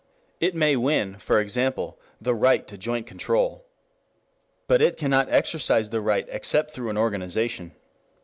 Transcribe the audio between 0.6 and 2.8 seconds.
win, for example, the right to